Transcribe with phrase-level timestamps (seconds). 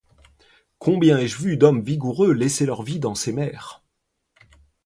[0.79, 3.83] Combien ai-je vu d’hommes vigoureux laisser leur vie dans ces mers!